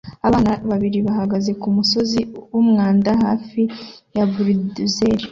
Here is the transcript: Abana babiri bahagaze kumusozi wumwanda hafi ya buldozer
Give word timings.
Abana 0.27 0.51
babiri 0.69 0.97
bahagaze 1.07 1.51
kumusozi 1.61 2.19
wumwanda 2.53 3.11
hafi 3.23 3.61
ya 4.15 4.23
buldozer 4.31 5.19